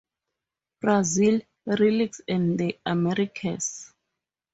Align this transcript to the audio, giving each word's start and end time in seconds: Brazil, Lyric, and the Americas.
Brazil, 0.81 1.41
Lyric, 1.67 2.13
and 2.27 2.57
the 2.59 2.79
Americas. 2.87 3.93